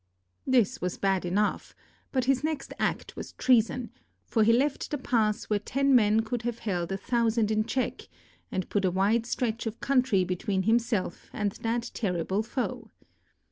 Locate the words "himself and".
10.63-11.51